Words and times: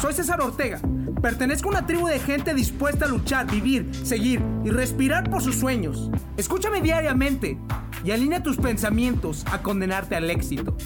Soy 0.00 0.12
César 0.12 0.40
Ortega. 0.42 0.78
Pertenezco 1.22 1.68
a 1.68 1.72
una 1.72 1.86
tribu 1.86 2.06
de 2.06 2.18
gente 2.18 2.52
dispuesta 2.54 3.06
a 3.06 3.08
luchar, 3.08 3.50
vivir, 3.50 3.94
seguir 3.94 4.42
y 4.62 4.68
respirar 4.68 5.30
por 5.30 5.42
sus 5.42 5.56
sueños. 5.56 6.10
Escúchame 6.36 6.82
diariamente 6.82 7.58
y 8.04 8.10
alinea 8.10 8.42
tus 8.42 8.58
pensamientos 8.58 9.44
a 9.50 9.62
condenarte 9.62 10.14
al 10.14 10.28
éxito. 10.30 10.76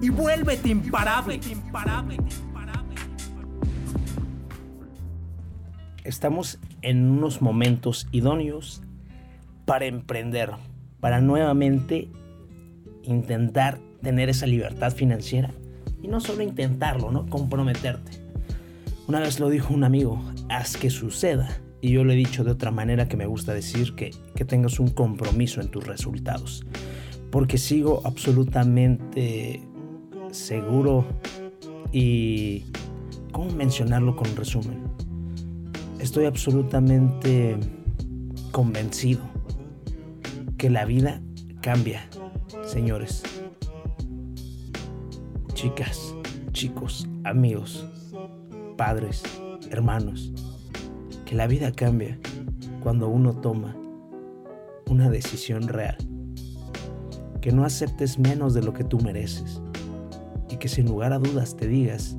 Y 0.00 0.08
vuélvete 0.08 0.70
imparable. 0.70 1.40
Estamos 6.04 6.58
en 6.80 7.10
unos 7.10 7.42
momentos 7.42 8.08
idóneos 8.12 8.82
para 9.66 9.84
emprender, 9.84 10.50
para 11.00 11.20
nuevamente 11.20 12.10
intentar 13.02 13.78
tener 14.02 14.30
esa 14.30 14.46
libertad 14.46 14.92
financiera 14.92 15.52
y 16.02 16.08
no 16.08 16.20
solo 16.20 16.42
intentarlo, 16.42 17.12
¿no? 17.12 17.26
Comprometerte. 17.26 18.21
Una 19.12 19.20
vez 19.20 19.40
lo 19.40 19.50
dijo 19.50 19.74
un 19.74 19.84
amigo, 19.84 20.18
haz 20.48 20.78
que 20.78 20.88
suceda. 20.88 21.60
Y 21.82 21.90
yo 21.90 22.02
le 22.02 22.14
he 22.14 22.16
dicho 22.16 22.44
de 22.44 22.50
otra 22.52 22.70
manera 22.70 23.08
que 23.08 23.18
me 23.18 23.26
gusta 23.26 23.52
decir 23.52 23.94
que, 23.94 24.10
que 24.34 24.46
tengas 24.46 24.80
un 24.80 24.88
compromiso 24.88 25.60
en 25.60 25.68
tus 25.68 25.86
resultados. 25.86 26.64
Porque 27.30 27.58
sigo 27.58 28.00
absolutamente 28.06 29.60
seguro 30.30 31.04
y... 31.92 32.64
¿Cómo 33.32 33.50
mencionarlo 33.50 34.16
con 34.16 34.34
resumen? 34.34 34.82
Estoy 35.98 36.24
absolutamente 36.24 37.58
convencido 38.50 39.20
que 40.56 40.70
la 40.70 40.86
vida 40.86 41.20
cambia, 41.60 42.08
señores. 42.64 43.22
Chicas, 45.52 46.14
chicos, 46.52 47.06
amigos, 47.24 47.91
padres, 48.76 49.22
hermanos, 49.70 50.32
que 51.24 51.34
la 51.34 51.46
vida 51.46 51.72
cambia 51.72 52.18
cuando 52.82 53.08
uno 53.08 53.34
toma 53.34 53.76
una 54.88 55.08
decisión 55.10 55.68
real. 55.68 55.96
Que 57.40 57.52
no 57.52 57.64
aceptes 57.64 58.18
menos 58.18 58.54
de 58.54 58.62
lo 58.62 58.72
que 58.72 58.84
tú 58.84 58.98
mereces 59.00 59.60
y 60.48 60.56
que 60.56 60.68
sin 60.68 60.86
lugar 60.86 61.12
a 61.12 61.18
dudas 61.18 61.56
te 61.56 61.66
digas 61.66 62.16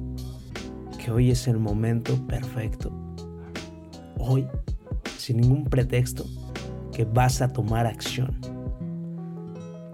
que 1.03 1.11
hoy 1.11 1.31
es 1.31 1.47
el 1.47 1.59
momento 1.59 2.15
perfecto. 2.27 2.91
Hoy, 4.17 4.47
sin 5.17 5.37
ningún 5.37 5.65
pretexto, 5.65 6.25
que 6.91 7.05
vas 7.05 7.41
a 7.41 7.51
tomar 7.51 7.85
acción. 7.85 8.37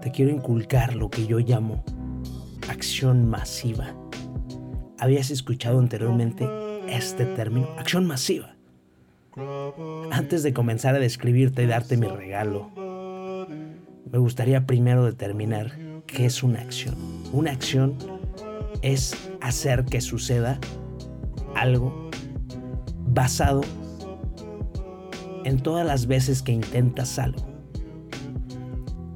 Te 0.00 0.10
quiero 0.10 0.30
inculcar 0.30 0.94
lo 0.94 1.10
que 1.10 1.26
yo 1.26 1.38
llamo 1.38 1.84
acción 2.68 3.28
masiva. 3.28 3.94
¿Habías 5.00 5.30
escuchado 5.30 5.78
anteriormente 5.78 6.46
este 6.86 7.24
término? 7.24 7.68
Acción 7.78 8.06
masiva. 8.06 8.54
Antes 10.10 10.42
de 10.42 10.52
comenzar 10.52 10.94
a 10.94 10.98
describirte 10.98 11.62
y 11.62 11.66
darte 11.66 11.96
mi 11.96 12.06
regalo, 12.06 12.70
me 14.12 14.18
gustaría 14.18 14.66
primero 14.66 15.06
determinar 15.06 15.72
qué 16.06 16.26
es 16.26 16.42
una 16.42 16.60
acción. 16.60 16.96
Una 17.32 17.52
acción 17.52 17.96
es 18.82 19.16
hacer 19.40 19.86
que 19.86 20.02
suceda 20.02 20.58
algo 21.56 22.10
basado 23.06 23.62
en 25.44 25.62
todas 25.62 25.86
las 25.86 26.08
veces 26.08 26.42
que 26.42 26.52
intentas 26.52 27.18
algo. 27.18 27.46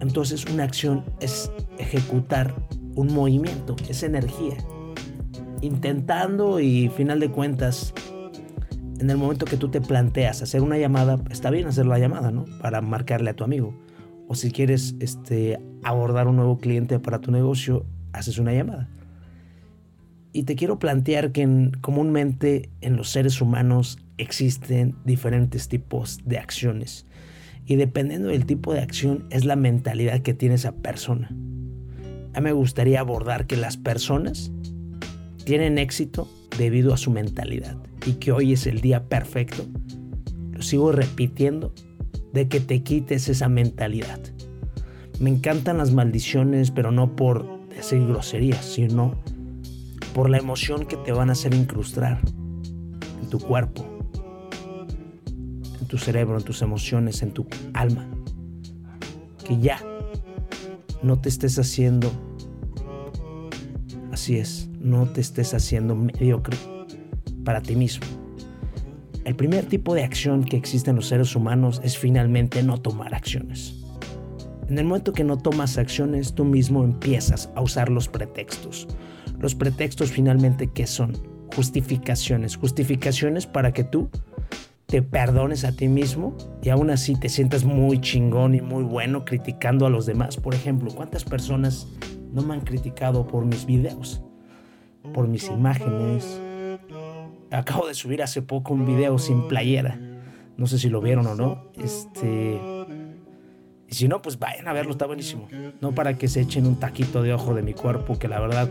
Entonces 0.01 0.47
una 0.47 0.65
acción 0.65 1.05
es 1.21 1.53
ejecutar 1.77 2.55
un 2.95 3.13
movimiento, 3.13 3.77
es 3.87 4.03
energía. 4.03 4.57
Intentando 5.65 6.61
y 6.61 6.91
final 6.91 7.21
de 7.21 7.31
cuentas, 7.31 7.95
en 9.01 9.09
el 9.09 9.17
momento 9.17 9.47
que 9.47 9.57
tú 9.57 9.71
te 9.71 9.81
planteas 9.81 10.43
hacer 10.43 10.61
una 10.61 10.77
llamada, 10.77 11.19
está 11.31 11.49
bien 11.49 11.67
hacer 11.67 11.87
la 11.87 11.99
llamada, 11.99 12.31
¿no? 12.31 12.45
Para 12.61 12.83
marcarle 12.83 13.31
a 13.31 13.35
tu 13.35 13.45
amigo. 13.45 13.75
O 14.29 14.35
si 14.35 14.51
quieres 14.51 14.95
este, 15.01 15.59
abordar 15.83 16.29
un 16.29 16.37
nuevo 16.37 16.59
cliente 16.59 16.99
para 16.99 17.23
tu 17.23 17.31
negocio, 17.31 17.87
haces 18.13 18.37
una 18.37 18.53
llamada. 18.53 18.91
Y 20.35 20.43
te 20.43 20.55
quiero 20.55 20.79
plantear 20.79 21.33
que 21.33 21.71
comúnmente 21.81 22.69
en 22.83 22.97
los 22.97 23.09
seres 23.09 23.41
humanos 23.41 23.99
existen 24.19 24.97
diferentes 25.07 25.71
tipos 25.71 26.21
de 26.27 26.37
acciones. 26.37 27.07
Y 27.65 27.77
dependiendo 27.77 28.29
del 28.29 28.45
tipo 28.45 28.75
de 28.75 28.81
acción 28.81 29.25
es 29.31 29.47
la 29.47 29.57
mentalidad 29.57 30.21
que 30.21 30.35
tiene 30.35 30.57
esa 30.57 30.73
persona. 30.73 31.29
A 32.35 32.41
mí 32.41 32.45
me 32.45 32.53
gustaría 32.53 33.01
abordar 33.01 33.47
que 33.47 33.57
las 33.57 33.79
personas 33.79 34.53
tienen 35.45 35.79
éxito 35.79 36.29
debido 36.59 36.95
a 36.95 36.97
su 36.97 37.11
mentalidad 37.11 37.77
y 38.07 38.15
que 38.15 38.33
hoy 38.33 38.53
es 38.53 38.67
el 38.67 38.81
día 38.81 39.05
perfecto. 39.09 39.65
Lo 40.53 40.63
sigo 40.63 40.93
repitiendo 40.93 41.73
de 42.33 42.49
que 42.49 42.61
te 42.61 42.83
quites 42.83 43.29
esa 43.29 43.49
mentalidad. 43.49 44.21
Me 45.21 45.31
encantan 45.31 45.79
las 45.79 45.93
maldiciones, 45.93 46.71
pero 46.71 46.91
no 46.91 47.15
por 47.15 47.69
decir 47.69 48.07
groserías, 48.07 48.65
sino 48.65 49.15
por 50.15 50.31
la 50.31 50.39
emoción 50.39 50.87
que 50.87 50.97
te 50.97 51.13
van 51.13 51.29
a 51.29 51.33
hacer 51.33 51.55
incrustar 51.55 52.21
en 53.23 53.29
tu 53.29 53.39
cuerpo, 53.39 53.85
en 55.81 55.87
tu 55.87 55.99
cerebro, 55.99 56.39
en 56.39 56.45
tus 56.45 56.63
emociones, 56.63 57.23
en 57.23 57.33
tu 57.33 57.47
alma. 57.73 58.09
Que 59.47 59.59
ya 59.59 59.79
no 61.03 61.21
te 61.21 61.29
estés 61.29 61.59
haciendo, 61.59 62.11
así 64.11 64.39
es, 64.39 64.71
no 64.85 65.07
te 65.07 65.23
estés 65.23 65.55
haciendo 65.55 65.97
mediocre 65.97 66.57
para 67.43 67.63
ti 67.63 67.75
mismo. 67.75 68.07
El 69.25 69.35
primer 69.35 69.65
tipo 69.65 69.95
de 69.95 70.05
acción 70.05 70.45
que 70.45 70.59
existe 70.59 70.91
en 70.91 70.97
los 70.97 71.07
seres 71.07 71.35
humanos 71.35 71.81
es 71.83 71.97
finalmente 71.97 72.63
no 72.63 72.79
tomar 72.79 73.15
acciones. 73.15 73.83
En 74.69 74.79
el 74.79 74.85
momento 74.85 75.13
que 75.13 75.25
no 75.25 75.39
tomas 75.39 75.79
acciones, 75.79 76.35
tú 76.35 76.45
mismo 76.45 76.85
empiezas 76.85 77.51
a 77.55 77.63
usar 77.63 77.89
los 77.89 78.09
pretextos. 78.09 78.87
Los 79.41 79.55
pretextos 79.55 80.11
finalmente, 80.11 80.71
¿qué 80.73 80.87
son? 80.87 81.15
Justificaciones. 81.55 82.57
Justificaciones 82.57 83.47
para 83.47 83.73
que 83.73 83.85
tú 83.85 84.11
te 84.87 85.01
perdones 85.01 85.65
a 85.65 85.73
ti 85.73 85.89
mismo 85.89 86.37
y 86.63 86.69
aún 86.69 86.91
así 86.91 87.19
te 87.19 87.31
sientas 87.31 87.65
muy 87.65 88.03
chingón 88.03 88.55
y 88.55 88.61
muy 88.61 88.85
bueno 88.85 89.25
criticando 89.25 89.87
a 89.87 89.91
los 89.91 90.05
demás. 90.05 90.37
Por 90.37 90.55
ejemplo, 90.55 90.91
¿cuántas 90.95 91.25
personas 91.25 91.89
no 92.33 92.43
me 92.43 92.53
han 92.53 92.61
criticado 92.61 93.27
por 93.27 93.47
mis 93.47 93.65
videos? 93.65 94.23
Por 95.13 95.29
mis 95.29 95.49
imágenes. 95.49 96.41
Acabo 97.51 97.87
de 97.87 97.95
subir 97.95 98.23
hace 98.23 98.43
poco 98.43 98.75
un 98.75 98.87
video 98.87 99.19
sin 99.19 99.47
playera. 99.49 99.99
No 100.57 100.67
sé 100.67 100.79
si 100.79 100.89
lo 100.89 101.01
vieron 101.01 101.27
o 101.27 101.35
no. 101.35 101.71
Este. 101.75 102.61
Y 103.89 103.95
si 103.95 104.09
no, 104.09 104.23
pues 104.23 104.39
vayan 104.39 104.67
a 104.69 104.73
verlo, 104.73 104.93
está 104.93 105.07
buenísimo. 105.07 105.49
No 105.81 105.95
para 105.95 106.17
que 106.17 106.29
se 106.29 106.41
echen 106.41 106.67
un 106.67 106.81
taquito 106.81 107.23
de 107.23 107.33
ojo 107.33 107.55
de 107.55 107.63
mi 107.63 107.75
cuerpo, 107.75 108.19
que 108.19 108.29
la 108.29 108.41
verdad, 108.41 108.71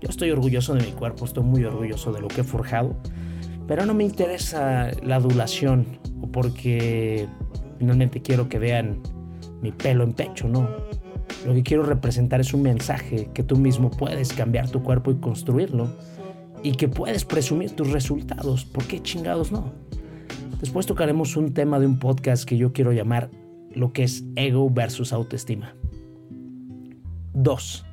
yo 0.00 0.08
estoy 0.08 0.30
orgulloso 0.30 0.74
de 0.74 0.82
mi 0.82 0.92
cuerpo, 0.92 1.24
estoy 1.24 1.42
muy 1.44 1.64
orgulloso 1.64 2.12
de 2.12 2.20
lo 2.20 2.28
que 2.28 2.42
he 2.42 2.44
forjado. 2.44 2.96
Pero 3.66 3.86
no 3.86 3.94
me 3.94 4.04
interesa 4.04 4.90
la 5.02 5.16
adulación 5.16 5.98
o 6.20 6.28
porque 6.28 7.28
finalmente 7.78 8.22
quiero 8.22 8.48
que 8.48 8.58
vean 8.58 9.02
mi 9.60 9.72
pelo 9.72 10.04
en 10.04 10.12
pecho, 10.12 10.48
no. 10.48 10.68
Lo 11.46 11.54
que 11.54 11.62
quiero 11.62 11.82
representar 11.82 12.40
es 12.40 12.54
un 12.54 12.62
mensaje 12.62 13.28
que 13.34 13.42
tú 13.42 13.56
mismo 13.56 13.90
puedes 13.90 14.32
cambiar 14.32 14.70
tu 14.70 14.82
cuerpo 14.82 15.10
y 15.10 15.16
construirlo 15.16 15.88
y 16.62 16.72
que 16.72 16.88
puedes 16.88 17.24
presumir 17.24 17.72
tus 17.72 17.90
resultados. 17.90 18.64
¿Por 18.64 18.84
qué 18.84 19.02
chingados 19.02 19.50
no? 19.50 19.72
Después 20.60 20.86
tocaremos 20.86 21.36
un 21.36 21.52
tema 21.54 21.80
de 21.80 21.86
un 21.86 21.98
podcast 21.98 22.44
que 22.44 22.56
yo 22.56 22.72
quiero 22.72 22.92
llamar 22.92 23.30
lo 23.74 23.92
que 23.92 24.04
es 24.04 24.24
ego 24.36 24.70
versus 24.70 25.12
autoestima. 25.12 25.74
2. 27.34 27.84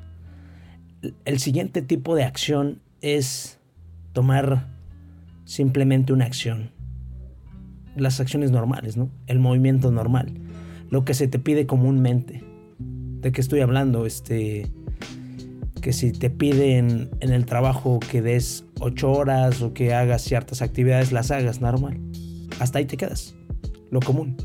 El 1.24 1.38
siguiente 1.40 1.82
tipo 1.82 2.14
de 2.14 2.24
acción 2.24 2.80
es 3.00 3.58
tomar 4.12 4.68
simplemente 5.44 6.12
una 6.12 6.26
acción. 6.26 6.70
Las 7.96 8.20
acciones 8.20 8.52
normales, 8.52 8.96
¿no? 8.96 9.10
El 9.26 9.40
movimiento 9.40 9.90
normal. 9.90 10.34
Lo 10.90 11.04
que 11.04 11.14
se 11.14 11.26
te 11.26 11.38
pide 11.38 11.66
comúnmente. 11.66 12.44
¿De 13.20 13.32
qué 13.32 13.40
estoy 13.40 13.60
hablando? 13.60 14.06
Este. 14.06 14.66
Que 15.80 15.92
si 15.92 16.12
te 16.12 16.28
piden 16.28 17.10
en 17.20 17.32
el 17.32 17.46
trabajo 17.46 18.00
que 18.00 18.20
des 18.20 18.64
ocho 18.80 19.12
horas 19.12 19.62
o 19.62 19.72
que 19.72 19.94
hagas 19.94 20.22
ciertas 20.22 20.60
actividades, 20.60 21.10
las 21.10 21.30
hagas 21.30 21.60
normal. 21.60 21.98
Hasta 22.58 22.78
ahí 22.78 22.84
te 22.84 22.96
quedas. 22.96 23.34
Lo 23.90 24.00
común. 24.00 24.36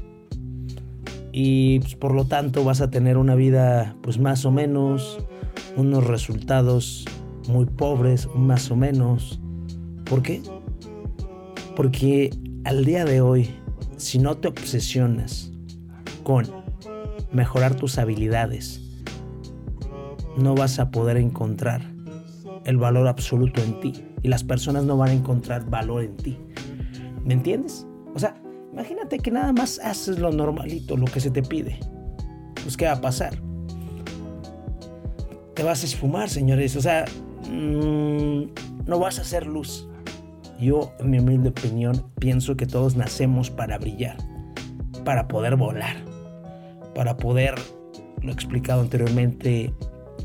Y 1.33 1.79
pues, 1.79 1.95
por 1.95 2.13
lo 2.13 2.25
tanto 2.25 2.63
vas 2.63 2.79
a 2.79 2.89
tener 2.89 3.17
una 3.17 3.35
vida, 3.35 3.97
pues 4.01 4.17
más 4.17 4.45
o 4.45 4.51
menos, 4.51 5.17
unos 5.75 6.05
resultados 6.07 7.03
muy 7.49 7.65
pobres, 7.65 8.29
más 8.33 8.71
o 8.71 8.77
menos. 8.77 9.41
¿Por 10.05 10.21
qué? 10.21 10.41
Porque 11.75 12.29
al 12.63 12.85
día 12.85 13.03
de 13.03 13.19
hoy, 13.19 13.49
si 13.97 14.19
no 14.19 14.37
te 14.37 14.47
obsesionas 14.47 15.51
con 16.23 16.64
mejorar 17.35 17.75
tus 17.75 17.97
habilidades, 17.97 18.81
no 20.37 20.55
vas 20.55 20.79
a 20.79 20.89
poder 20.89 21.17
encontrar 21.17 21.81
el 22.65 22.77
valor 22.77 23.07
absoluto 23.07 23.61
en 23.61 23.79
ti 23.81 23.93
y 24.23 24.27
las 24.27 24.43
personas 24.43 24.85
no 24.85 24.97
van 24.97 25.09
a 25.09 25.13
encontrar 25.13 25.69
valor 25.69 26.03
en 26.03 26.15
ti. 26.17 26.37
¿Me 27.23 27.33
entiendes? 27.33 27.85
O 28.15 28.19
sea, 28.19 28.35
imagínate 28.71 29.19
que 29.19 29.31
nada 29.31 29.51
más 29.51 29.79
haces 29.79 30.17
lo 30.19 30.31
normalito, 30.31 30.95
lo 30.97 31.05
que 31.05 31.19
se 31.19 31.29
te 31.29 31.43
pide. 31.43 31.79
Pues, 32.63 32.77
¿qué 32.77 32.85
va 32.85 32.93
a 32.93 33.01
pasar? 33.01 33.37
Te 35.53 35.63
vas 35.63 35.83
a 35.83 35.85
esfumar, 35.85 36.29
señores. 36.29 36.75
O 36.75 36.81
sea, 36.81 37.05
mm, 37.51 38.43
no 38.87 38.99
vas 38.99 39.19
a 39.19 39.21
hacer 39.21 39.45
luz. 39.45 39.87
Yo, 40.59 40.93
en 40.99 41.09
mi 41.09 41.19
humilde 41.19 41.49
opinión, 41.49 42.05
pienso 42.19 42.55
que 42.55 42.65
todos 42.65 42.95
nacemos 42.95 43.49
para 43.51 43.77
brillar, 43.77 44.17
para 45.03 45.27
poder 45.27 45.57
volar, 45.57 45.97
para 46.95 47.17
poder, 47.17 47.55
lo 48.21 48.31
explicado 48.31 48.81
anteriormente, 48.81 49.73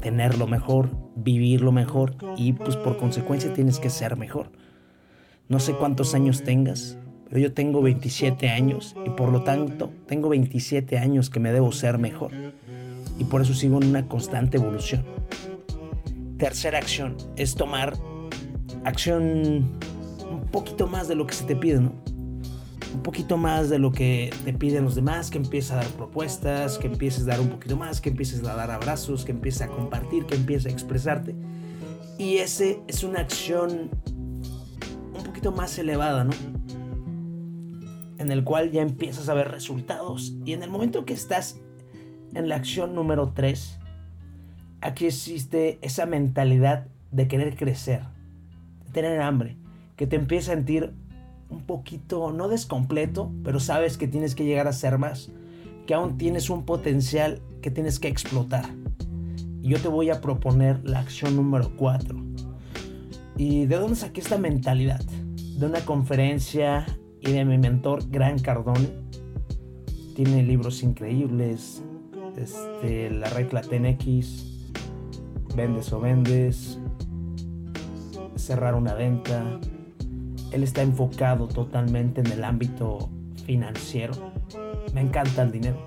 tener 0.00 0.38
lo 0.38 0.46
mejor, 0.46 0.90
vivir 1.17 1.61
lo 1.61 1.72
mejor 1.72 2.14
y 2.37 2.52
pues 2.55 2.76
por 2.76 2.96
consecuencia 2.96 3.52
tienes 3.52 3.78
que 3.78 3.90
ser 3.90 4.17
mejor. 4.17 4.50
No 5.49 5.58
sé 5.58 5.75
cuántos 5.75 6.14
años 6.14 6.43
tengas, 6.44 6.96
pero 7.28 7.40
yo 7.40 7.52
tengo 7.52 7.82
27 7.82 8.49
años 8.49 8.94
y 9.05 9.11
por 9.11 9.31
lo 9.31 9.43
tanto 9.43 9.93
tengo 10.06 10.28
27 10.28 10.96
años 10.99 11.28
que 11.28 11.40
me 11.40 11.52
debo 11.52 11.72
ser 11.72 11.99
mejor. 11.99 12.31
Y 13.19 13.25
por 13.25 13.43
eso 13.43 13.52
sigo 13.52 13.82
en 13.82 13.88
una 13.88 14.06
constante 14.06 14.56
evolución. 14.56 15.05
Tercera 16.38 16.78
acción 16.78 17.16
es 17.37 17.55
tomar 17.55 17.94
acción 18.84 19.78
un 20.31 20.46
poquito 20.50 20.87
más 20.87 21.08
de 21.08 21.16
lo 21.16 21.26
que 21.26 21.34
se 21.34 21.44
te 21.44 21.56
pide, 21.56 21.81
¿no? 21.81 21.93
Un 22.94 23.02
poquito 23.02 23.37
más 23.37 23.70
de 23.70 23.78
lo 23.78 23.92
que 23.92 24.32
te 24.44 24.52
piden 24.52 24.84
los 24.84 24.94
demás, 24.94 25.31
que 25.31 25.38
empieces 25.38 25.70
a 25.70 25.76
dar 25.76 25.87
propuestas, 25.88 26.78
que 26.78 26.88
empieces 26.88 27.25
a 27.25 27.31
dar 27.31 27.40
un 27.40 27.48
poquito 27.48 27.76
más, 27.76 28.00
que 28.00 28.10
empieces 28.10 28.44
a 28.44 28.54
dar 28.54 28.70
abrazos, 28.70 29.25
que 29.25 29.32
empieces 29.32 29.62
a 29.62 29.69
compartir, 29.69 30.26
que 30.26 30.34
empieces 30.34 30.66
a 30.66 30.70
expresarte. 30.70 31.34
Y 32.19 32.37
ese 32.38 32.81
es 32.88 33.04
una 33.04 33.20
acción 33.20 33.90
un 35.14 35.25
poquito 35.25 35.52
más 35.52 35.78
elevada, 35.78 36.25
¿no? 36.25 36.32
En 38.19 38.31
el 38.31 38.44
cual 38.44 38.70
ya 38.72 38.82
empiezas 38.82 39.28
a 39.28 39.34
ver 39.34 39.50
resultados. 39.50 40.34
Y 40.44 40.52
en 40.52 40.62
el 40.62 40.70
momento 40.70 41.04
que 41.04 41.14
estás 41.14 41.58
en 42.34 42.48
la 42.48 42.56
acción 42.56 42.94
número 42.94 43.32
3, 43.34 43.78
aquí 44.81 45.06
existe 45.06 45.78
esa 45.82 46.06
mentalidad 46.06 46.88
de 47.10 47.28
querer 47.28 47.56
crecer, 47.56 48.02
de 48.84 48.92
tener 48.92 49.20
hambre, 49.20 49.56
que 49.96 50.06
te 50.06 50.16
empieza 50.16 50.52
a 50.52 50.56
sentir 50.56 50.92
un 51.50 51.62
poquito, 51.62 52.32
no 52.32 52.49
descompleto, 52.49 53.31
pero 53.44 53.61
sabes 53.61 53.97
que 53.97 54.08
tienes 54.08 54.35
que 54.35 54.44
llegar 54.44 54.69
a 54.69 54.73
ser 54.73 54.99
más, 54.99 55.31
que 55.87 55.94
aún 55.94 56.17
tienes 56.17 56.50
un 56.50 56.64
potencial 56.64 57.43
que 57.61 57.70
tienes 57.70 57.99
que 57.99 58.08
explotar. 58.08 58.64
Y 59.62 59.69
yo 59.69 59.79
te 59.81 59.88
voy 59.88 60.11
a 60.11 60.20
proponer 60.20 60.81
la 60.88 61.00
acción 61.00 61.37
número 61.37 61.73
4. 61.76 62.17
¿Y 63.37 63.67
de 63.67 63.76
dónde 63.76 63.97
saqué 63.97 64.20
esta 64.20 64.38
mentalidad? 64.38 65.00
De 65.58 65.67
una 65.67 65.81
conferencia 65.81 66.87
y 67.20 67.32
de 67.32 67.44
mi 67.44 67.58
mentor, 67.58 68.08
Gran 68.11 68.38
Cardone. 68.38 68.88
Tiene 70.14 70.43
libros 70.43 70.82
increíbles. 70.82 71.82
Este, 72.37 73.11
la 73.11 73.29
regla 73.31 73.61
TNX, 73.61 74.47
Vendes 75.55 75.93
o 75.93 76.00
Vendes, 76.00 76.79
Cerrar 78.37 78.75
una 78.75 78.94
venta, 78.94 79.61
él 80.52 80.62
está 80.62 80.82
enfocado 80.82 81.49
totalmente 81.49 82.20
en 82.20 82.29
el 82.29 82.44
ámbito 82.44 83.08
financiero. 83.44 84.14
Me 84.94 85.00
encanta 85.00 85.43
el 85.43 85.52
dinero, 85.52 85.82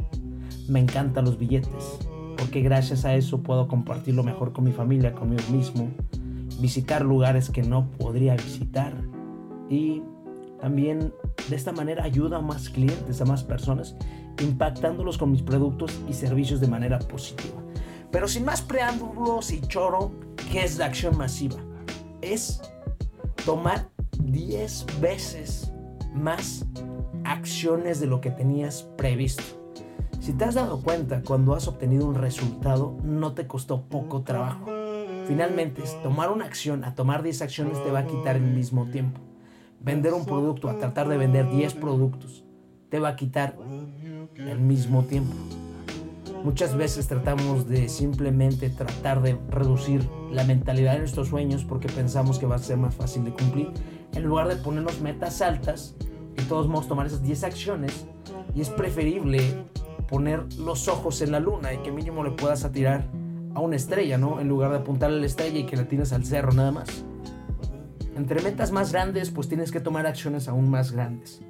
me 0.68 0.80
encantan 0.80 1.26
los 1.26 1.38
billetes, 1.38 2.00
porque 2.38 2.62
gracias 2.62 3.06
a 3.06 3.16
eso 3.16 3.42
puedo 3.42 3.68
compartirlo 3.68 4.24
mejor 4.24 4.54
con 4.54 4.64
mi 4.64 4.72
familia, 4.72 5.14
conmigo 5.14 5.44
mismo, 5.52 5.90
visitar 6.60 7.04
lugares 7.04 7.50
que 7.50 7.64
no 7.64 7.90
podría 7.92 8.36
visitar 8.36 8.94
y 9.70 10.02
también 10.62 11.14
de 11.50 11.56
esta 11.56 11.74
manera 11.74 12.04
ayuda 12.04 12.38
a 12.38 12.42
más 12.42 12.70
clientes, 12.70 13.20
a 13.20 13.26
más 13.26 13.44
personas, 13.44 13.96
impactándolos 14.42 15.18
con 15.18 15.32
mis 15.32 15.42
productos 15.42 16.00
y 16.08 16.14
servicios 16.14 16.62
de 16.62 16.68
manera 16.68 17.00
positiva. 17.00 17.62
Pero 18.12 18.28
sin 18.28 18.46
más 18.46 18.62
preámbulos 18.62 19.52
y 19.52 19.60
choro, 19.62 20.12
¿qué 20.52 20.64
es 20.64 20.78
la 20.78 20.86
acción 20.86 21.18
masiva? 21.18 21.58
Es 22.22 22.62
tomar 23.46 23.93
10 24.26 25.02
veces 25.02 25.72
más 26.14 26.66
acciones 27.24 28.00
de 28.00 28.08
lo 28.08 28.22
que 28.22 28.32
tenías 28.32 28.84
previsto. 28.98 29.44
Si 30.20 30.32
te 30.34 30.46
has 30.46 30.56
dado 30.56 30.82
cuenta, 30.82 31.22
cuando 31.22 31.54
has 31.54 31.68
obtenido 31.68 32.08
un 32.08 32.16
resultado, 32.16 32.96
no 33.04 33.34
te 33.34 33.46
costó 33.46 33.82
poco 33.82 34.22
trabajo. 34.22 34.68
Finalmente, 35.28 35.84
tomar 36.02 36.32
una 36.32 36.46
acción 36.46 36.84
a 36.86 36.96
tomar 36.96 37.24
10 37.24 37.42
acciones 37.42 37.84
te 37.84 37.92
va 37.92 38.00
a 38.00 38.08
quitar 38.08 38.36
el 38.36 38.44
mismo 38.44 38.86
tiempo. 38.86 39.20
Vender 39.82 40.14
un 40.14 40.26
producto 40.26 40.70
a 40.70 40.78
tratar 40.78 41.10
de 41.10 41.18
vender 41.18 41.50
10 41.50 41.74
productos 41.74 42.46
te 42.90 43.00
va 43.00 43.10
a 43.10 43.16
quitar 43.16 43.58
el 44.36 44.60
mismo 44.60 45.04
tiempo. 45.04 45.34
Muchas 46.44 46.76
veces 46.76 47.08
tratamos 47.08 47.68
de 47.68 47.90
simplemente 47.90 48.70
tratar 48.70 49.22
de 49.22 49.38
reducir 49.50 50.08
la 50.32 50.44
mentalidad 50.44 50.94
de 50.94 51.00
nuestros 51.00 51.30
sueños 51.30 51.64
porque 51.64 51.88
pensamos 51.88 52.38
que 52.38 52.46
va 52.46 52.56
a 52.56 52.60
ser 52.60 52.78
más 52.78 52.96
fácil 52.96 53.24
de 53.24 53.32
cumplir 53.32 53.72
en 54.14 54.24
lugar 54.24 54.48
de 54.48 54.56
ponernos 54.56 55.02
metas 55.02 55.42
altas 55.42 55.96
y 56.38 56.44
todos 56.44 56.68
modos 56.68 56.88
tomar 56.88 57.08
esas 57.08 57.24
10 57.24 57.44
acciones 57.44 58.06
y 58.56 58.62
es 58.62 58.70
preferible 58.70 59.66
poner 60.08 60.46
los 60.60 60.88
ojos 60.88 61.22
en 61.22 61.32
la 61.32 61.40
luna 61.40 61.74
y 61.74 61.78
que 61.80 61.92
mínimo 61.92 62.24
le 62.24 62.32
puedas 62.32 62.64
atirar 62.64 63.08
a 63.56 63.60
una 63.60 63.76
estrella, 63.76 64.18
¿no? 64.18 64.40
En 64.40 64.48
lugar 64.48 64.72
de 64.72 64.78
apuntarle 64.78 65.18
a 65.18 65.20
la 65.20 65.26
estrella 65.26 65.60
y 65.60 65.66
que 65.66 65.78
la 65.78 65.88
tires 65.88 66.14
al 66.14 66.26
cerro 66.26 66.54
nada 66.54 66.72
más. 66.72 67.06
Entre 68.16 68.42
metas 68.42 68.72
más 68.72 68.92
grandes, 68.92 69.32
pues 69.32 69.48
tienes 69.48 69.72
que 69.72 69.80
tomar 69.80 70.06
acciones 70.06 70.48
aún 70.48 70.70
más 70.70 70.92
grandes. 70.92 71.42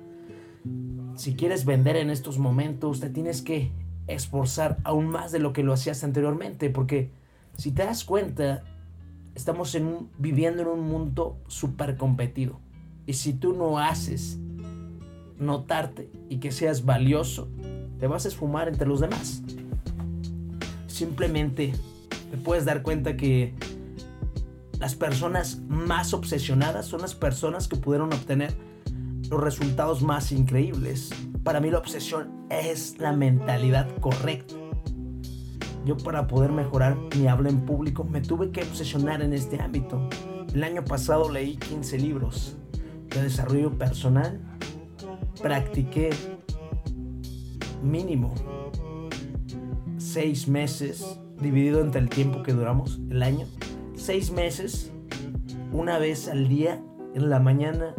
Si 1.15 1.35
quieres 1.35 1.65
vender 1.65 1.97
en 1.97 2.09
estos 2.09 2.39
momentos, 2.39 2.99
te 2.99 3.09
tienes 3.09 3.41
que 3.41 3.71
esforzar 4.07 4.77
aún 4.83 5.07
más 5.07 5.31
de 5.31 5.39
lo 5.39 5.53
que 5.53 5.63
lo 5.63 5.73
hacías 5.73 6.03
anteriormente, 6.03 6.69
porque 6.69 7.11
si 7.57 7.71
te 7.71 7.83
das 7.85 8.03
cuenta, 8.03 8.63
estamos 9.35 9.73
en 9.75 10.09
viviendo 10.17 10.61
en 10.61 10.67
un 10.67 10.81
mundo 10.81 11.37
súper 11.47 11.97
competido. 11.97 12.59
Y 13.05 13.13
si 13.13 13.33
tú 13.33 13.53
no 13.53 13.79
haces 13.79 14.37
notarte 15.37 16.09
y 16.29 16.37
que 16.37 16.51
seas 16.51 16.85
valioso, 16.85 17.49
te 17.99 18.07
vas 18.07 18.25
a 18.25 18.29
esfumar 18.29 18.67
entre 18.67 18.87
los 18.87 18.99
demás. 18.99 19.41
Simplemente 20.87 21.73
te 22.31 22.37
puedes 22.37 22.65
dar 22.65 22.81
cuenta 22.81 23.17
que 23.17 23.53
las 24.79 24.95
personas 24.95 25.61
más 25.67 26.13
obsesionadas 26.13 26.85
son 26.85 27.01
las 27.01 27.15
personas 27.15 27.67
que 27.67 27.75
pudieron 27.75 28.13
obtener 28.13 28.53
los 29.29 29.41
resultados 29.41 30.01
más 30.01 30.31
increíbles. 30.31 31.09
Para 31.43 31.59
mí 31.59 31.71
la 31.71 31.79
obsesión 31.79 32.45
es 32.49 32.97
la 32.99 33.13
mentalidad 33.13 33.87
correcta 33.99 34.62
yo 35.85 35.97
para 35.97 36.27
poder 36.27 36.51
mejorar 36.51 36.97
mi 37.17 37.27
habla 37.27 37.49
en 37.49 37.65
público 37.65 38.03
me 38.03 38.21
tuve 38.21 38.51
que 38.51 38.61
obsesionar 38.61 39.21
en 39.21 39.33
este 39.33 39.61
ámbito. 39.61 40.07
El 40.53 40.63
año 40.63 40.83
pasado 40.83 41.29
leí 41.29 41.57
15 41.57 41.97
libros 41.99 42.57
de 43.09 43.23
desarrollo 43.23 43.77
personal. 43.77 44.39
Practiqué 45.41 46.11
mínimo 47.81 48.33
6 49.97 50.47
meses, 50.47 51.19
dividido 51.41 51.81
entre 51.81 51.99
el 51.99 52.09
tiempo 52.09 52.43
que 52.43 52.53
duramos, 52.53 52.99
el 53.09 53.23
año. 53.23 53.45
6 53.95 54.31
meses, 54.31 54.91
una 55.71 55.97
vez 55.97 56.27
al 56.27 56.47
día, 56.47 56.83
en 57.15 57.29
la 57.29 57.39
mañana, 57.39 57.95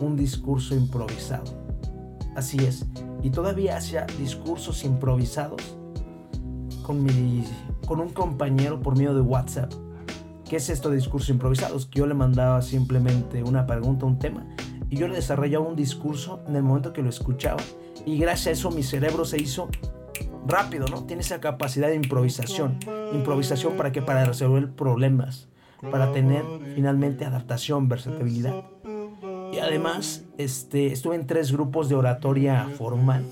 un 0.00 0.16
discurso 0.16 0.74
improvisado. 0.74 1.44
Así 2.34 2.58
es. 2.58 2.86
Y 3.22 3.30
todavía 3.30 3.76
hacía 3.76 4.06
discursos 4.18 4.84
improvisados 4.84 5.76
con, 6.82 7.02
mi, 7.02 7.44
con 7.86 8.00
un 8.00 8.10
compañero 8.10 8.80
por 8.80 8.96
medio 8.96 9.14
de 9.14 9.20
WhatsApp. 9.20 9.72
¿Qué 10.48 10.56
es 10.56 10.68
esto 10.68 10.90
de 10.90 10.96
discursos 10.96 11.30
improvisados? 11.30 11.86
Que 11.86 12.00
yo 12.00 12.06
le 12.06 12.14
mandaba 12.14 12.60
simplemente 12.62 13.42
una 13.42 13.66
pregunta, 13.66 14.06
un 14.06 14.18
tema, 14.18 14.46
y 14.88 14.96
yo 14.96 15.06
le 15.06 15.14
desarrollaba 15.14 15.66
un 15.66 15.76
discurso 15.76 16.40
en 16.48 16.56
el 16.56 16.62
momento 16.62 16.92
que 16.92 17.02
lo 17.02 17.08
escuchaba. 17.08 17.62
Y 18.04 18.18
gracias 18.18 18.46
a 18.46 18.50
eso 18.52 18.70
mi 18.70 18.82
cerebro 18.82 19.24
se 19.24 19.40
hizo 19.40 19.68
rápido, 20.46 20.86
¿no? 20.88 21.04
Tiene 21.04 21.22
esa 21.22 21.40
capacidad 21.40 21.88
de 21.88 21.94
improvisación. 21.94 22.78
Improvisación 23.12 23.76
para 23.76 23.92
que 23.92 24.02
Para 24.02 24.24
resolver 24.24 24.70
problemas, 24.70 25.48
para 25.90 26.12
tener 26.12 26.44
finalmente 26.74 27.24
adaptación, 27.24 27.88
versatilidad. 27.88 28.64
Y 29.52 29.58
además, 29.58 30.24
este, 30.38 30.92
estuve 30.92 31.16
en 31.16 31.26
tres 31.26 31.52
grupos 31.52 31.88
de 31.88 31.94
oratoria 31.94 32.68
formal 32.76 33.24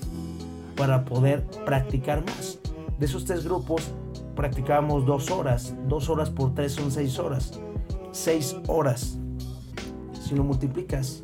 para 0.75 1.05
poder 1.05 1.43
practicar 1.65 2.25
más. 2.25 2.59
De 2.99 3.05
esos 3.05 3.23
tres 3.23 3.45
grupos 3.45 3.93
practicábamos 4.35 5.05
dos 5.05 5.31
horas. 5.31 5.73
Dos 5.87 6.09
horas 6.09 6.29
por 6.29 6.53
tres 6.53 6.73
son 6.73 6.91
seis 6.91 7.17
horas. 7.17 7.59
Seis 8.11 8.57
horas. 8.67 9.17
Si 10.21 10.35
lo 10.35 10.43
multiplicas 10.43 11.23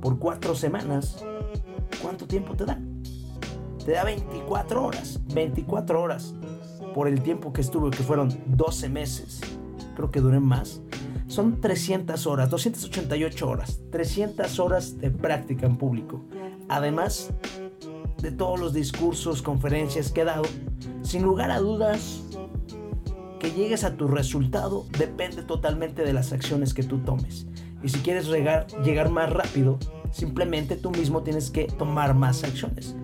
por 0.00 0.18
cuatro 0.18 0.54
semanas, 0.54 1.22
¿cuánto 2.02 2.26
tiempo 2.26 2.54
te 2.54 2.64
da? 2.64 2.80
Te 3.84 3.92
da 3.92 4.04
24 4.04 4.82
horas. 4.82 5.20
24 5.34 6.00
horas 6.00 6.34
por 6.94 7.08
el 7.08 7.20
tiempo 7.22 7.52
que 7.52 7.60
estuve, 7.60 7.90
que 7.90 8.02
fueron 8.02 8.34
12 8.46 8.88
meses. 8.88 9.40
creo 9.94 10.10
que 10.10 10.20
duré 10.20 10.40
más. 10.40 10.80
Son 11.26 11.60
300 11.60 12.26
horas, 12.26 12.48
288 12.50 13.48
horas, 13.48 13.80
300 13.90 14.58
horas 14.60 14.98
de 14.98 15.10
práctica 15.10 15.66
en 15.66 15.76
público. 15.76 16.24
Además 16.68 17.32
de 18.24 18.32
todos 18.32 18.58
los 18.58 18.72
discursos, 18.72 19.42
conferencias 19.42 20.10
que 20.10 20.22
he 20.22 20.24
dado, 20.24 20.44
sin 21.02 21.22
lugar 21.22 21.50
a 21.50 21.58
dudas, 21.58 22.22
que 23.38 23.52
llegues 23.52 23.84
a 23.84 23.98
tu 23.98 24.08
resultado 24.08 24.86
depende 24.98 25.42
totalmente 25.42 26.02
de 26.02 26.14
las 26.14 26.32
acciones 26.32 26.72
que 26.72 26.82
tú 26.82 27.00
tomes. 27.00 27.46
Y 27.82 27.90
si 27.90 27.98
quieres 27.98 28.26
llegar, 28.26 28.66
llegar 28.82 29.10
más 29.10 29.30
rápido, 29.30 29.78
simplemente 30.10 30.76
tú 30.76 30.90
mismo 30.90 31.22
tienes 31.22 31.50
que 31.50 31.64
tomar 31.64 32.14
más 32.14 32.44
acciones. 32.44 32.96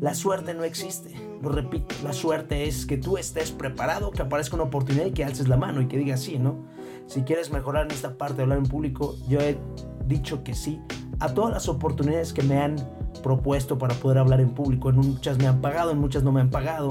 La 0.00 0.14
suerte 0.14 0.54
no 0.54 0.62
existe, 0.62 1.16
lo 1.42 1.48
repito, 1.48 1.92
la 2.04 2.12
suerte 2.12 2.68
es 2.68 2.86
que 2.86 2.96
tú 2.96 3.18
estés 3.18 3.50
preparado, 3.50 4.12
que 4.12 4.22
aparezca 4.22 4.54
una 4.54 4.66
oportunidad 4.66 5.06
y 5.06 5.10
que 5.10 5.24
alces 5.24 5.48
la 5.48 5.56
mano 5.56 5.82
y 5.82 5.88
que 5.88 5.98
digas 5.98 6.20
sí, 6.20 6.38
¿no? 6.38 6.64
Si 7.08 7.22
quieres 7.22 7.50
mejorar 7.50 7.86
en 7.86 7.90
esta 7.90 8.16
parte 8.16 8.36
de 8.36 8.42
hablar 8.44 8.58
en 8.58 8.66
público, 8.66 9.16
yo 9.28 9.40
he 9.40 9.58
dicho 10.06 10.44
que 10.44 10.54
sí 10.54 10.80
a 11.20 11.34
todas 11.34 11.52
las 11.52 11.68
oportunidades 11.68 12.32
que 12.32 12.42
me 12.42 12.58
han 12.58 12.76
propuesto 13.22 13.78
para 13.78 13.94
poder 13.94 14.18
hablar 14.18 14.40
en 14.40 14.50
público. 14.50 14.90
En 14.90 14.96
muchas 14.96 15.38
me 15.38 15.46
han 15.46 15.60
pagado, 15.60 15.90
en 15.90 15.98
muchas 15.98 16.22
no 16.22 16.32
me 16.32 16.40
han 16.40 16.50
pagado. 16.50 16.88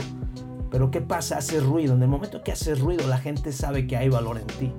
Pero 0.72 0.92
¿qué 0.92 1.02
pasa? 1.02 1.38
Haces 1.38 1.64
ruido. 1.64 1.96
En 1.96 2.04
el 2.04 2.10
momento 2.10 2.44
que 2.44 2.52
haces 2.52 2.80
ruido, 2.80 3.08
la 3.08 3.18
gente 3.18 3.52
sabe 3.52 3.88
que 3.88 3.98
hay 3.98 4.10
valor 4.10 4.38
en 4.38 4.48
ti. 4.48 4.74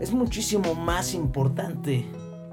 Es 0.00 0.12
muchísimo 0.12 0.74
más 0.74 1.14
importante 1.14 2.06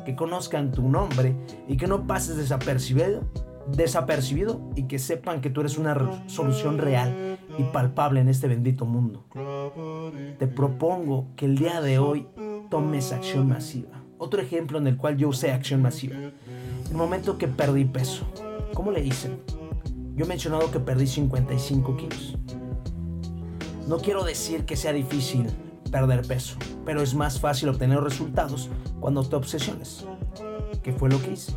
que 0.05 0.15
conozcan 0.15 0.71
tu 0.71 0.89
nombre 0.89 1.35
y 1.67 1.77
que 1.77 1.87
no 1.87 2.07
pases 2.07 2.37
desapercibido 2.37 3.21
desapercibido 3.67 4.61
y 4.75 4.83
que 4.83 4.99
sepan 4.99 5.41
que 5.41 5.49
tú 5.49 5.61
eres 5.61 5.77
una 5.77 5.95
solución 6.27 6.77
real 6.77 7.39
y 7.57 7.63
palpable 7.63 8.19
en 8.21 8.29
este 8.29 8.47
bendito 8.47 8.85
mundo. 8.85 9.25
Te 10.37 10.47
propongo 10.47 11.27
que 11.35 11.45
el 11.45 11.57
día 11.57 11.81
de 11.81 11.99
hoy 11.99 12.27
tomes 12.69 13.11
acción 13.11 13.49
masiva. 13.49 14.00
Otro 14.23 14.39
ejemplo 14.39 14.77
en 14.77 14.85
el 14.85 14.97
cual 14.97 15.17
yo 15.17 15.29
usé 15.29 15.51
acción 15.51 15.81
masiva. 15.81 16.15
El 16.15 16.95
momento 16.95 17.39
que 17.39 17.47
perdí 17.47 17.85
peso. 17.85 18.23
¿Cómo 18.71 18.91
le 18.91 19.03
hice? 19.03 19.31
Yo 20.15 20.25
he 20.25 20.27
mencionado 20.27 20.69
que 20.69 20.79
perdí 20.79 21.07
55 21.07 21.97
kilos. 21.97 22.37
No 23.87 23.97
quiero 23.97 24.23
decir 24.23 24.63
que 24.65 24.75
sea 24.75 24.93
difícil 24.93 25.47
perder 25.91 26.21
peso, 26.21 26.55
pero 26.85 27.01
es 27.01 27.15
más 27.15 27.39
fácil 27.39 27.69
obtener 27.69 27.99
resultados 27.99 28.69
cuando 28.99 29.27
te 29.27 29.37
obsesiones. 29.37 30.05
¿Qué 30.83 30.93
fue 30.93 31.09
lo 31.09 31.19
que 31.19 31.31
hice? 31.31 31.53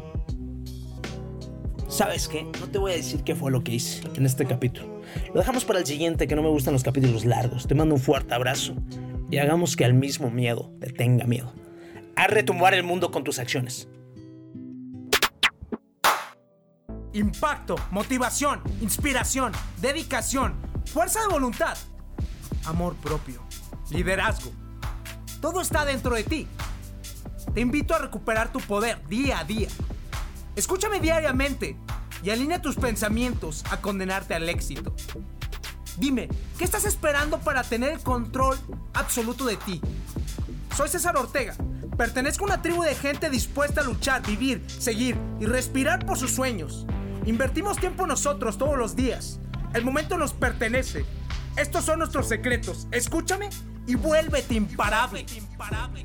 ¿Sabes 1.86 2.28
qué? 2.28 2.44
No 2.60 2.68
te 2.68 2.78
voy 2.78 2.92
a 2.92 2.96
decir 2.96 3.24
qué 3.24 3.34
fue 3.34 3.50
lo 3.50 3.62
que 3.62 3.74
hice 3.74 4.08
en 4.16 4.24
este 4.24 4.46
capítulo. 4.46 5.02
Lo 5.34 5.40
dejamos 5.40 5.66
para 5.66 5.80
el 5.80 5.86
siguiente, 5.86 6.26
que 6.26 6.34
no 6.34 6.42
me 6.42 6.48
gustan 6.48 6.72
los 6.72 6.82
capítulos 6.82 7.26
largos. 7.26 7.66
Te 7.66 7.74
mando 7.74 7.94
un 7.94 8.00
fuerte 8.00 8.32
abrazo 8.32 8.74
y 9.30 9.36
hagamos 9.36 9.76
que 9.76 9.84
al 9.84 9.92
mismo 9.92 10.30
miedo 10.30 10.72
te 10.80 10.90
tenga 10.90 11.26
miedo. 11.26 11.52
A 12.16 12.26
retumbar 12.26 12.74
el 12.74 12.82
mundo 12.82 13.10
con 13.10 13.24
tus 13.24 13.38
acciones. 13.38 13.88
Impacto, 17.12 17.76
motivación, 17.90 18.60
inspiración, 18.80 19.52
dedicación, 19.80 20.54
fuerza 20.86 21.20
de 21.20 21.28
voluntad, 21.28 21.76
amor 22.64 22.96
propio, 22.96 23.42
liderazgo. 23.90 24.50
Todo 25.40 25.60
está 25.60 25.84
dentro 25.84 26.14
de 26.14 26.24
ti. 26.24 26.48
Te 27.52 27.60
invito 27.60 27.94
a 27.94 27.98
recuperar 27.98 28.50
tu 28.50 28.58
poder 28.60 29.06
día 29.06 29.38
a 29.38 29.44
día 29.44 29.68
Escúchame 30.56 31.00
diariamente 31.00 31.76
y 32.22 32.30
alinea 32.30 32.62
tus 32.62 32.76
pensamientos 32.76 33.64
a 33.70 33.80
condenarte 33.80 34.34
al 34.34 34.48
éxito. 34.48 34.94
Dime, 35.96 36.28
¿qué 36.58 36.64
estás 36.64 36.84
esperando 36.84 37.40
para 37.40 37.64
tener 37.64 37.92
el 37.92 38.00
control 38.00 38.56
absoluto 38.92 39.44
de 39.44 39.56
ti? 39.56 39.80
Soy 40.76 40.88
César 40.88 41.16
Ortega. 41.16 41.56
Pertenezco 41.96 42.44
a 42.44 42.48
una 42.48 42.62
tribu 42.62 42.82
de 42.82 42.94
gente 42.96 43.30
dispuesta 43.30 43.80
a 43.80 43.84
luchar, 43.84 44.26
vivir, 44.26 44.64
seguir 44.68 45.16
y 45.38 45.46
respirar 45.46 46.04
por 46.04 46.18
sus 46.18 46.32
sueños. 46.32 46.86
Invertimos 47.24 47.78
tiempo 47.78 48.06
nosotros 48.06 48.58
todos 48.58 48.76
los 48.76 48.96
días. 48.96 49.38
El 49.74 49.84
momento 49.84 50.18
nos 50.18 50.32
pertenece. 50.32 51.04
Estos 51.56 51.84
son 51.84 52.00
nuestros 52.00 52.28
secretos. 52.28 52.88
Escúchame 52.90 53.48
y 53.86 53.94
vuélvete 53.94 54.54
imparable. 54.54 55.24
imparable. 55.36 56.02